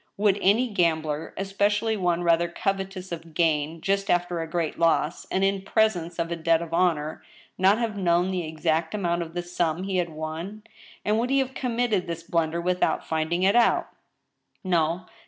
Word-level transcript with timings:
Would 0.17 0.39
any 0.41 0.67
gambler, 0.69 1.31
especially 1.37 1.95
one 1.95 2.23
rather 2.23 2.49
cov^etous 2.49 3.11
of 3.11 3.35
gain, 3.35 3.81
just 3.81 4.09
after 4.09 4.41
a 4.41 4.49
great 4.49 4.79
loss, 4.79 5.25
and 5.29 5.43
in 5.43 5.61
presence 5.61 6.17
of 6.17 6.31
a 6.31 6.35
debt 6.35 6.59
of 6.59 6.73
honor, 6.73 7.21
not 7.55 7.77
have 7.77 7.95
known 7.99 8.31
the 8.31 8.43
exact 8.43 8.95
amount 8.95 9.21
of 9.21 9.35
the 9.35 9.43
sum 9.43 9.83
he 9.83 9.97
had 9.97 10.09
Won, 10.09 10.63
and 11.05 11.19
would 11.19 11.29
he 11.29 11.37
have 11.37 11.53
committed 11.53 12.07
this 12.07 12.23
blunder 12.23 12.59
without 12.59 13.05
finding 13.05 13.43
it 13.43 13.55
out? 13.55 13.89
No. 14.63 15.05